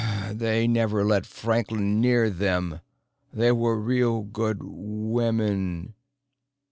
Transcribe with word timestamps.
They 0.31 0.67
never 0.67 1.05
let 1.05 1.27
Franklin 1.27 2.01
near 2.01 2.31
them. 2.31 2.79
They 3.31 3.51
were 3.51 3.79
real 3.79 4.23
good 4.23 4.61
women." 4.63 5.93